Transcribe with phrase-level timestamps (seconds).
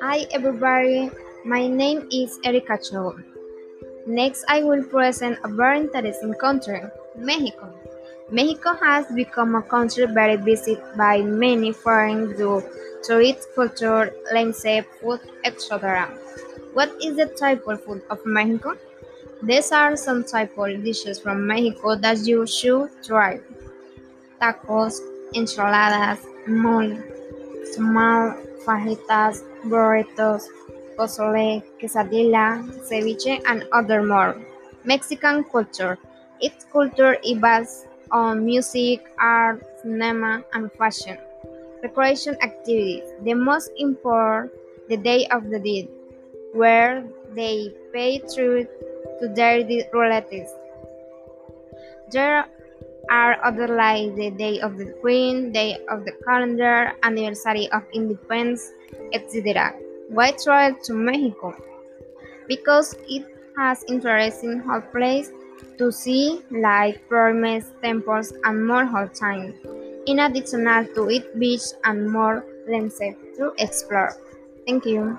[0.00, 1.10] Hi everybody,
[1.44, 3.16] my name is Erika Cho.
[4.06, 6.82] Next, I will present a very interesting country,
[7.16, 7.74] Mexico.
[8.30, 12.62] Mexico has become a country very visited by many foreigners due
[13.02, 16.16] to its culture, landscape, food, etc.
[16.74, 18.76] What is the typical food of Mexico?
[19.42, 23.40] These are some typical dishes from Mexico that you should try.
[24.42, 24.98] Tacos,
[25.34, 26.18] enchiladas,
[26.48, 26.98] mole,
[27.72, 28.34] tamal,
[28.66, 30.48] fajitas, burritos,
[30.98, 34.34] pozole, quesadilla, ceviche, and other more.
[34.82, 35.96] Mexican culture.
[36.40, 41.16] Its culture is based on music, art, cinema, and fashion.
[41.80, 43.04] Recreation activities.
[43.22, 44.50] The most important,
[44.88, 45.86] the Day of the Dead,
[46.52, 48.68] where they pay tribute
[49.20, 49.62] to their
[49.94, 50.50] relatives.
[52.10, 52.44] There
[53.10, 58.72] are other like the Day of the Queen, Day of the Calendar, Anniversary of Independence,
[59.12, 59.74] etc.
[60.08, 61.54] Why travel to Mexico?
[62.48, 63.26] Because it
[63.56, 65.32] has interesting hot places
[65.78, 69.54] to see like pyramids, temples, and more hot times.
[70.06, 74.16] In addition to it, beach and more landscape to explore.
[74.66, 75.16] Thank you.